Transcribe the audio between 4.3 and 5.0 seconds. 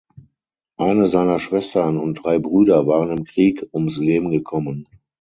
gekommen.